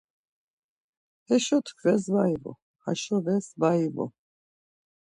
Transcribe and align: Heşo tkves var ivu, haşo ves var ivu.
Heşo 1.27 1.57
tkves 1.65 2.03
var 2.13 2.29
ivu, 2.35 2.53
haşo 2.83 3.17
ves 3.25 3.47
var 3.61 3.77
ivu. 3.87 4.05